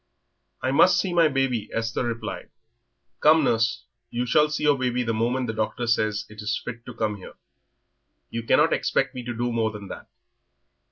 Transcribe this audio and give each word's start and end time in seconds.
"I 0.63 0.71
must 0.71 0.99
see 0.99 1.13
my 1.13 1.27
baby," 1.27 1.69
Esther 1.71 2.03
replied. 2.03 2.49
"Come, 3.19 3.43
nurse, 3.43 3.85
you 4.09 4.25
shall 4.25 4.49
see 4.49 4.63
your 4.63 4.75
baby 4.75 5.03
the 5.03 5.13
moment 5.13 5.45
the 5.45 5.53
doctor 5.53 5.85
says 5.85 6.25
it 6.27 6.41
is 6.41 6.59
fit 6.65 6.83
to 6.87 6.95
come 6.95 7.17
here. 7.17 7.35
You 8.31 8.41
can't 8.41 8.73
expect 8.73 9.13
me 9.13 9.21
to 9.23 9.33
do 9.37 9.51
more 9.51 9.69
than 9.69 9.89
that." 9.89 10.07